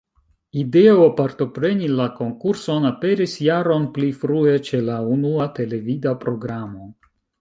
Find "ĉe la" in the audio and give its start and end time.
4.71-4.97